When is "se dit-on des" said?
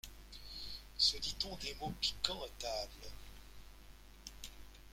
0.97-1.75